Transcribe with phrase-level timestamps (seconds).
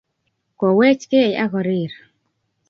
[0.59, 1.93] Kowechkei ak koriir